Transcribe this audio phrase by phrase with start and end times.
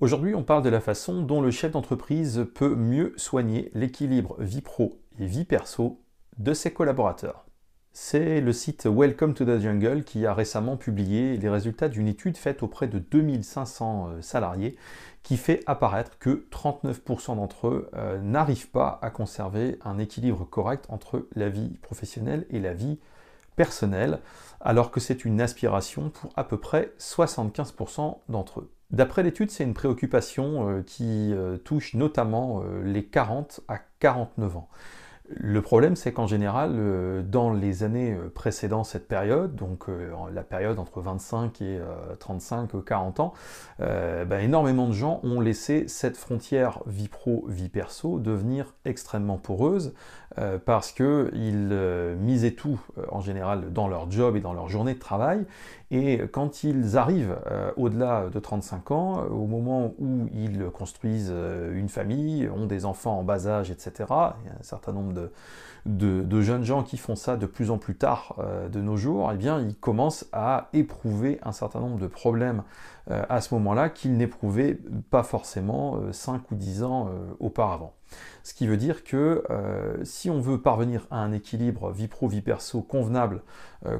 [0.00, 4.60] Aujourd'hui, on parle de la façon dont le chef d'entreprise peut mieux soigner l'équilibre vie
[4.60, 6.00] pro et vie perso
[6.36, 7.46] de ses collaborateurs.
[7.92, 12.36] C'est le site Welcome to the Jungle qui a récemment publié les résultats d'une étude
[12.36, 14.76] faite auprès de 2500 euh, salariés
[15.22, 20.86] qui fait apparaître que 39% d'entre eux euh, n'arrivent pas à conserver un équilibre correct
[20.88, 22.98] entre la vie professionnelle et la vie
[23.54, 24.18] personnelle,
[24.60, 28.74] alors que c'est une aspiration pour à peu près 75% d'entre eux.
[28.94, 34.68] D'après l'étude, c'est une préoccupation euh, qui touche notamment les 40 à 49 ans.
[35.30, 40.12] Le problème, c'est qu'en général, euh, dans les années euh, précédant cette période, donc euh,
[40.30, 41.80] la période entre 25 et
[42.20, 43.32] 35, 40 ans,
[43.78, 49.94] bah, énormément de gens ont laissé cette frontière vie pro, vie perso devenir extrêmement poreuse
[50.64, 51.78] parce qu'ils
[52.20, 52.80] misaient tout
[53.10, 55.44] en général dans leur job et dans leur journée de travail.
[55.90, 57.36] Et quand ils arrivent
[57.76, 61.32] au-delà de 35 ans, au moment où ils construisent
[61.72, 65.12] une famille, ont des enfants en bas âge, etc., il y a un certain nombre
[65.86, 69.30] de, jeunes gens qui font ça de plus en plus tard euh, de nos jours,
[69.32, 72.62] eh bien, ils commencent à éprouver un certain nombre de problèmes euh,
[73.10, 74.78] à ce moment-là qu'ils n'éprouvaient
[75.10, 77.94] pas forcément 5 euh, ou 10 ans auparavant.
[78.42, 79.42] Ce qui veut dire que
[80.04, 83.42] si on veut parvenir à un équilibre vie pro-vie perso convenable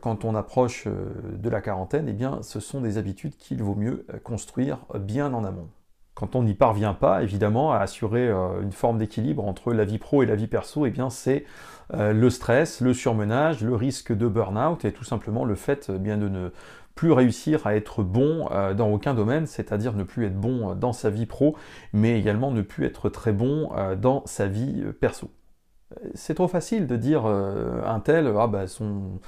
[0.00, 4.06] quand on approche de la quarantaine, eh bien, ce sont des habitudes qu'il vaut mieux
[4.22, 5.68] construire bien en amont.
[6.14, 9.98] Quand on n'y parvient pas, évidemment, à assurer euh, une forme d'équilibre entre la vie
[9.98, 11.46] pro et la vie perso, eh bien c'est
[11.94, 16.18] euh, le stress, le surmenage, le risque de burn-out et tout simplement le fait bien
[16.18, 16.50] de ne
[17.02, 20.92] plus réussir à être bon euh, dans aucun domaine, c'est-à-dire ne plus être bon dans
[20.92, 21.56] sa vie pro,
[21.92, 25.30] mais également ne plus être très bon dans sa vie perso
[26.14, 29.18] c'est trop facile de dire euh, un tel, ah bah, son,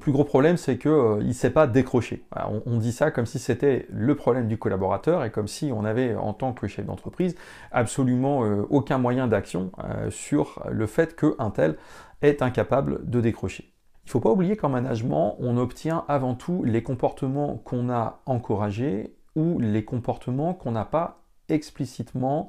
[0.00, 2.24] plus gros problème c'est qu'il euh, ne sait pas décrocher.
[2.66, 6.14] on, dit ça comme si c'était le problème du collaborateur et comme si on avait
[6.14, 7.34] en tant que chef d'entreprise
[7.72, 9.72] absolument euh, aucun moyen d'action
[10.10, 11.76] sur le fait qu'un tel
[12.22, 13.72] est incapable de décrocher.
[14.08, 18.22] Il ne faut pas oublier qu'en management, on obtient avant tout les comportements qu'on a
[18.24, 21.20] encouragés ou les comportements qu'on n'a pas
[21.50, 22.48] explicitement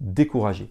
[0.00, 0.70] découragés.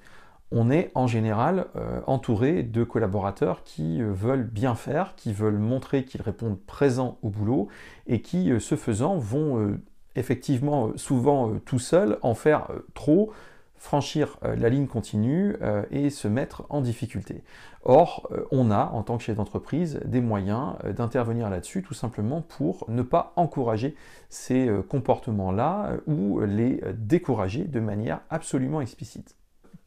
[0.52, 5.58] On est en général euh, entouré de collaborateurs qui euh, veulent bien faire, qui veulent
[5.58, 7.68] montrer qu'ils répondent présents au boulot
[8.06, 9.80] et qui, euh, ce faisant, vont
[10.16, 13.31] effectivement souvent tout seuls en faire trop,
[13.77, 15.55] franchir la ligne continue
[15.91, 17.43] et se mettre en difficulté.
[17.83, 22.85] Or, on a, en tant que chef d'entreprise, des moyens d'intervenir là-dessus tout simplement pour
[22.89, 23.95] ne pas encourager
[24.29, 29.35] ces comportements-là ou les décourager de manière absolument explicite.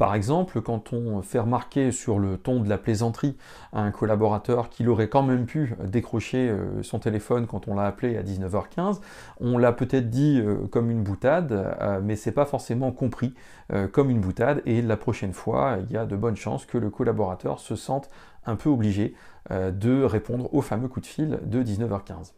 [0.01, 3.37] Par exemple, quand on fait remarquer sur le ton de la plaisanterie
[3.75, 8.17] un collaborateur qu'il aurait quand même pu décrocher euh, son téléphone quand on l'a appelé
[8.17, 9.01] à 19h15,
[9.41, 13.35] on l'a peut-être dit euh, comme une boutade, euh, mais c'est pas forcément compris
[13.93, 16.91] comme une boutade, et la prochaine fois, il y a de bonnes chances que le
[16.91, 18.11] collaborateur se sente
[18.45, 19.15] un peu obligé
[19.49, 22.33] de répondre au fameux coup de fil de 19h15.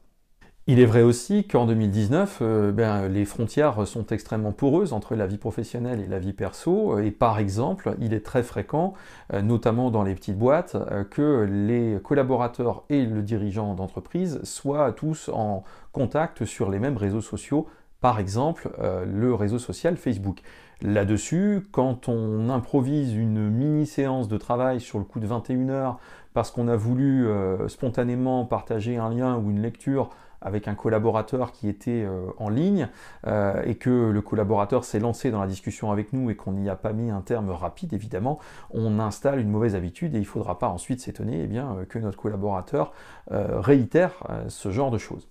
[0.68, 5.26] Il est vrai aussi qu'en 2019, euh, ben, les frontières sont extrêmement poreuses entre la
[5.26, 7.00] vie professionnelle et la vie perso.
[7.00, 8.94] Et par exemple, il est très fréquent,
[9.32, 14.92] euh, notamment dans les petites boîtes, euh, que les collaborateurs et le dirigeant d'entreprise soient
[14.92, 17.66] tous en contact sur les mêmes réseaux sociaux,
[18.00, 20.40] par exemple le réseau social Facebook.
[20.80, 25.98] Là-dessus, quand on improvise une mini séance de travail sur le coup de 21 heures
[26.34, 27.28] parce qu'on a voulu
[27.68, 30.10] spontanément partager un lien ou une lecture
[30.44, 32.88] avec un collaborateur qui était euh, en ligne
[33.26, 36.68] euh, et que le collaborateur s'est lancé dans la discussion avec nous et qu'on n'y
[36.68, 38.38] a pas mis un terme rapide, évidemment,
[38.70, 41.98] on installe une mauvaise habitude et il ne faudra pas ensuite s'étonner eh euh, que
[41.98, 42.92] notre collaborateur
[43.30, 44.12] réitère
[44.48, 45.28] ce genre de choses.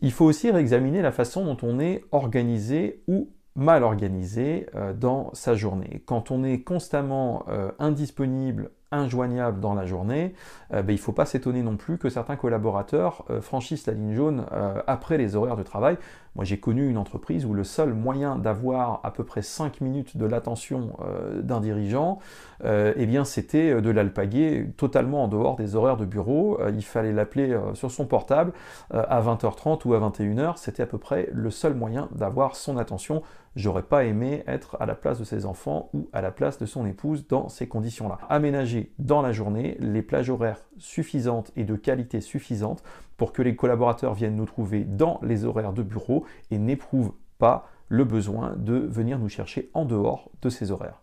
[0.00, 5.54] Il faut aussi réexaminer la façon dont on est organisé ou mal organisé dans sa
[5.54, 6.02] journée.
[6.06, 7.44] Quand on est constamment
[7.78, 10.34] indisponible, injoignable dans la journée,
[10.72, 13.94] euh, ben, il ne faut pas s'étonner non plus que certains collaborateurs euh, franchissent la
[13.94, 15.98] ligne jaune euh, après les horaires de travail.
[16.34, 20.16] Moi j'ai connu une entreprise où le seul moyen d'avoir à peu près 5 minutes
[20.16, 20.96] de l'attention
[21.42, 22.18] d'un dirigeant,
[22.64, 26.58] eh bien c'était de l'alpaguer totalement en dehors des horaires de bureau.
[26.68, 28.52] il fallait l'appeler sur son portable
[28.90, 30.56] à 20h30 ou à 21h.
[30.56, 33.22] C'était à peu près le seul moyen d'avoir son attention.
[33.56, 36.66] J'aurais pas aimé être à la place de ses enfants ou à la place de
[36.66, 38.18] son épouse dans ces conditions-là.
[38.28, 42.84] Aménager dans la journée les plages horaires suffisantes et de qualité suffisante
[43.18, 47.68] pour que les collaborateurs viennent nous trouver dans les horaires de bureau et n'éprouvent pas
[47.88, 51.02] le besoin de venir nous chercher en dehors de ces horaires.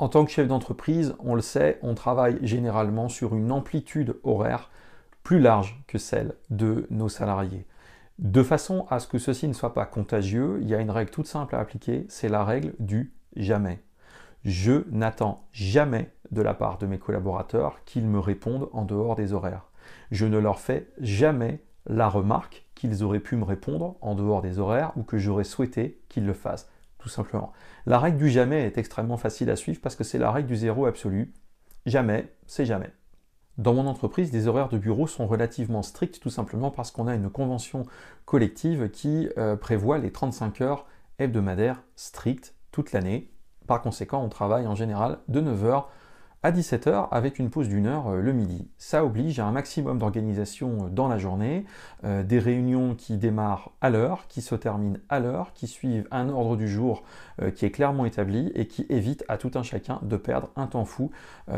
[0.00, 4.70] En tant que chef d'entreprise, on le sait, on travaille généralement sur une amplitude horaire
[5.22, 7.66] plus large que celle de nos salariés.
[8.18, 11.10] De façon à ce que ceci ne soit pas contagieux, il y a une règle
[11.10, 13.82] toute simple à appliquer, c'est la règle du jamais.
[14.44, 19.32] Je n'attends jamais de la part de mes collaborateurs qu'ils me répondent en dehors des
[19.32, 19.71] horaires.
[20.10, 24.58] Je ne leur fais jamais la remarque qu'ils auraient pu me répondre en dehors des
[24.58, 26.68] horaires ou que j'aurais souhaité qu'ils le fassent,
[26.98, 27.52] tout simplement.
[27.86, 30.56] La règle du jamais est extrêmement facile à suivre parce que c'est la règle du
[30.56, 31.32] zéro absolu.
[31.86, 32.90] Jamais, c'est jamais.
[33.58, 37.14] Dans mon entreprise, les horaires de bureau sont relativement stricts tout simplement parce qu'on a
[37.14, 37.84] une convention
[38.24, 40.86] collective qui euh, prévoit les 35 heures
[41.18, 43.30] hebdomadaires strictes toute l'année.
[43.66, 45.84] Par conséquent, on travaille en général de 9h
[46.42, 48.68] à 17h avec une pause d'une heure euh, le midi.
[48.76, 51.64] Ça oblige à un maximum d'organisation euh, dans la journée,
[52.04, 56.28] euh, des réunions qui démarrent à l'heure, qui se terminent à l'heure, qui suivent un
[56.28, 57.02] ordre du jour
[57.54, 60.84] qui est clairement établi et qui évite à tout un chacun de perdre un temps
[60.84, 61.10] fou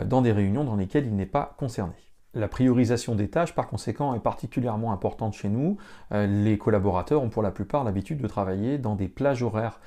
[0.07, 1.95] dans des réunions dans lesquelles il n'est pas concerné.
[2.35, 5.77] La priorisation des tâches, par conséquent, est particulièrement importante chez nous.
[6.11, 9.81] les collaborateurs ont pour la plupart l'habitude de travailler dans des plages horaires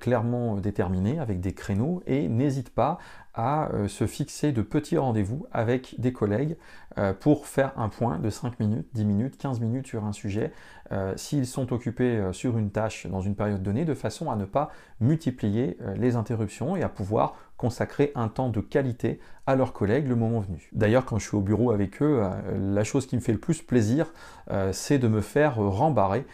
[0.00, 2.98] clairement déterminées, avec des créneaux, et n'hésitent pas
[3.34, 6.56] à euh, se fixer de petits rendez-vous avec des collègues
[7.20, 10.52] pour faire un point de 5 minutes, 10 minutes, 15 minutes sur un sujet,
[10.92, 14.44] euh, s'ils sont occupés sur une tâche dans une période donnée, de façon à ne
[14.44, 20.08] pas multiplier les interruptions et à pouvoir consacrer un temps de qualité à leurs collègues
[20.08, 20.68] le moment venu.
[20.72, 22.22] D'ailleurs, quand je suis au bureau avec eux,
[22.56, 24.12] la chose qui me fait le plus plaisir,
[24.72, 26.26] c'est de me faire rembarrer.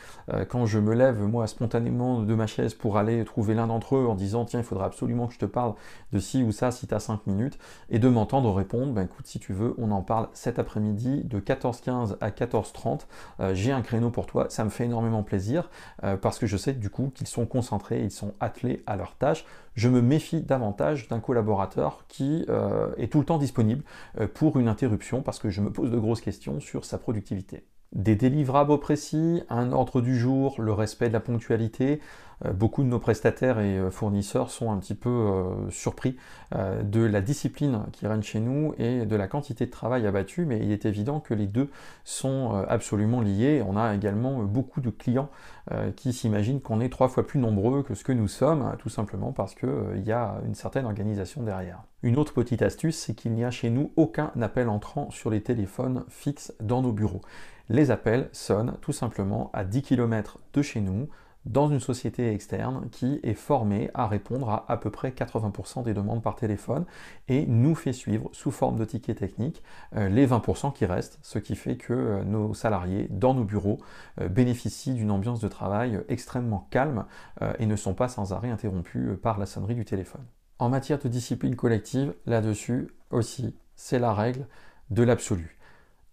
[0.49, 4.07] Quand je me lève, moi, spontanément de ma chaise pour aller trouver l'un d'entre eux
[4.07, 5.75] en disant, tiens, il faudra absolument que je te parle
[6.13, 7.59] de ci ou ça, si à 5 minutes,
[7.91, 12.17] et de m'entendre répondre, ben écoute, si tu veux, on en parle après-midi de 14h15
[12.21, 13.01] à 14h30,
[13.41, 15.69] euh, j'ai un créneau pour toi, ça me fait énormément plaisir,
[16.05, 19.17] euh, parce que je sais du coup qu'ils sont concentrés, ils sont attelés à leur
[19.17, 19.45] tâche.
[19.75, 23.85] Je me méfie davantage d'un collaborateur qui euh, est tout le temps disponible
[24.35, 28.17] pour une interruption, parce que je me pose de grosses questions sur sa productivité des
[28.17, 32.01] délivrables précis, un ordre du jour, le respect de la ponctualité.
[32.45, 36.17] Euh, beaucoup de nos prestataires et euh, fournisseurs sont un petit peu euh, surpris
[36.83, 40.61] de la discipline qui règne chez nous et de la quantité de travail abattu, mais
[40.63, 41.69] il est évident que les deux
[42.05, 43.63] sont absolument liés.
[43.67, 45.29] On a également beaucoup de clients
[45.97, 49.33] qui s'imaginent qu'on est trois fois plus nombreux que ce que nous sommes, tout simplement
[49.33, 51.83] parce qu'il y a une certaine organisation derrière.
[52.03, 55.43] Une autre petite astuce, c'est qu'il n'y a chez nous aucun appel entrant sur les
[55.43, 57.21] téléphones fixes dans nos bureaux.
[57.69, 61.09] Les appels sonnent tout simplement à 10 km de chez nous,
[61.49, 65.95] dans une société externe qui est formée à répondre à à peu près 80% des
[65.95, 66.85] demandes par téléphone
[67.29, 69.63] et nous fait suivre sous forme de tickets techniques
[69.97, 73.79] euh, les 20% qui restent, ce qui fait que euh, nos salariés dans nos bureaux
[74.21, 77.05] euh, bénéficient d'une ambiance de travail extrêmement calme
[77.59, 80.25] et ne sont pas sans arrêt interrompus par la sonnerie du téléphone.
[80.59, 84.47] En matière de discipline collective, là-dessus aussi, c'est la règle
[84.91, 85.57] de l'absolu.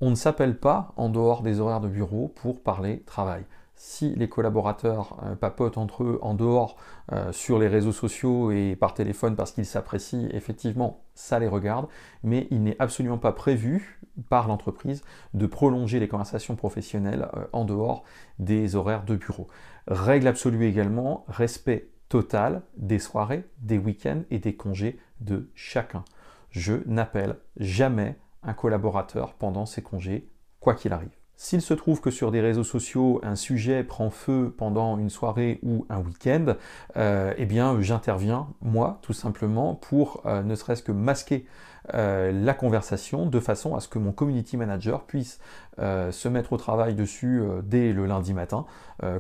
[0.02, 3.46] On ne s'appelle pas en dehors des horaires de bureau pour parler travail.
[3.76, 6.78] Si les collaborateurs euh, papotent entre eux en dehors
[7.12, 11.88] euh, sur les réseaux sociaux et par téléphone parce qu'ils s'apprécient, effectivement, ça les regarde,
[12.24, 14.00] mais il n'est absolument pas prévu
[14.30, 18.04] par l'entreprise de prolonger les conversations professionnelles euh, en dehors
[18.40, 19.48] des horaires de bureau.
[19.88, 26.06] Règle absolue également, respect total des soirées, des week-ends et des congés de chacun.
[26.50, 30.30] Je n'appelle jamais un collaborateur pendant ses congés,
[30.62, 31.10] quoi qu'il arrive.
[31.38, 35.60] S'il se trouve que sur des réseaux sociaux, un sujet prend feu pendant une soirée
[35.64, 36.56] ou un week-end,
[36.96, 41.46] euh, eh bien j'interviens, moi, tout simplement, pour euh, ne serait-ce que masquer
[41.94, 45.40] euh, la conversation de façon à ce que mon community manager puisse
[45.78, 48.66] se mettre au travail dessus dès le lundi matin,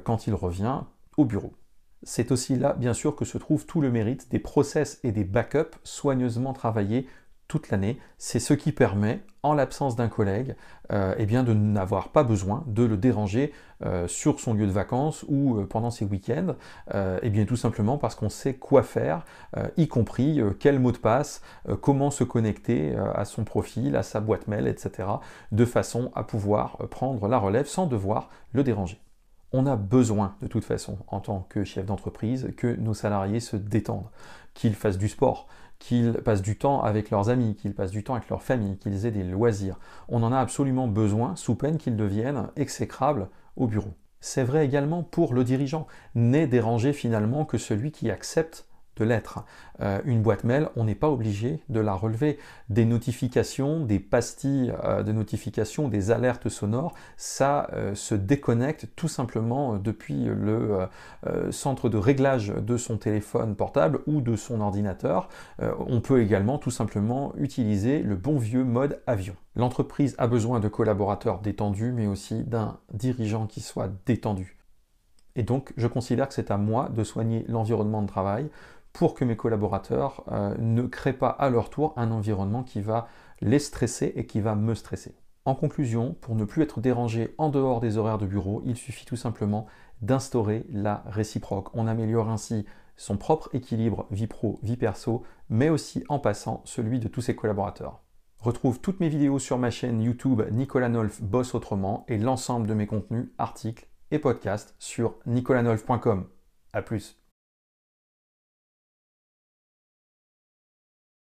[0.06, 0.84] quand il revient
[1.18, 1.52] au bureau.
[2.04, 5.26] C'est aussi là, bien sûr, que se trouve tout le mérite des process et des
[5.26, 7.08] backups soigneusement travaillés
[7.70, 8.00] l'année.
[8.18, 10.56] C'est ce qui permet, en l'absence d'un collègue,
[10.92, 14.72] euh, eh bien de n'avoir pas besoin de le déranger euh, sur son lieu de
[14.72, 16.56] vacances ou euh, pendant ses week-ends,
[16.94, 19.26] eh bien tout simplement parce qu'on sait quoi faire,
[19.78, 21.42] y compris quel mot de passe,
[21.82, 25.08] comment se connecter à son profil, à sa boîte mail, etc.,
[25.52, 29.00] de façon à pouvoir prendre la relève sans devoir le déranger.
[29.52, 33.56] On a besoin de toute façon, en tant que chef d'entreprise, que nos salariés se
[33.56, 34.10] détendent,
[34.54, 35.48] qu'ils fassent du sport,
[35.80, 39.06] qu'ils passent du temps avec leurs amis, qu'ils passent du temps avec leur famille, qu'ils
[39.06, 39.80] aient des loisirs.
[40.08, 43.94] On en a absolument besoin sous peine qu'ils deviennent exécrables au bureau.
[44.20, 45.86] C'est vrai également pour le dirigeant.
[46.16, 48.68] N'est dérangé finalement que celui qui accepte
[48.98, 49.44] de l'être.
[49.82, 52.38] Euh, une boîte mail, on n'est pas obligé de la relever.
[52.70, 59.08] Des notifications, des pastilles euh, de notifications, des alertes sonores, ça euh, se déconnecte tout
[59.08, 60.88] simplement depuis le
[61.52, 65.30] centre de réglage de son téléphone portable ou de son ordinateur.
[65.60, 69.36] on peut également tout simplement utiliser le bon vieux mode avion.
[69.56, 74.58] L'entreprise a besoin de collaborateurs détendus, mais aussi d'un dirigeant qui soit détendu.
[75.36, 78.50] Et donc, je considère que c'est à moi de soigner l'environnement de travail
[78.96, 83.10] pour que mes collaborateurs euh, ne créent pas à leur tour un environnement qui va
[83.42, 85.16] les stresser et qui va me stresser.
[85.44, 89.06] En conclusion, pour ne plus être dérangé en dehors des horaires de bureau, il suffit
[89.06, 89.68] tout simplement
[90.02, 91.76] d'instaurer la réciproque.
[91.76, 97.00] On améliore ainsi son propre équilibre vie pro, vie perso, mais aussi en passant celui
[97.00, 98.02] de tous ses collaborateurs.
[98.40, 102.74] Retrouve toutes mes vidéos sur ma chaîne YouTube Nicolas Nolf Boss Autrement et l'ensemble de
[102.74, 106.28] mes contenus, articles et podcasts sur nicolanolf.com.
[106.72, 107.25] A plus